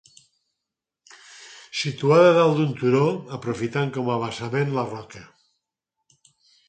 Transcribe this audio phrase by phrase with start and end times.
[1.81, 3.03] Situada dalt d'un turó,
[3.37, 5.23] aprofitant com a basament la roca.